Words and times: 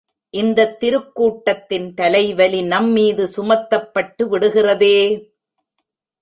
இந்தத் 0.33 0.77
திருக்கூட்டத்தின் 0.79 1.93
தலைவலி 1.93 2.61
நம்மீது 2.63 3.25
சுமத்தப்பட்டுவிடுகிறதே!... 3.35 4.97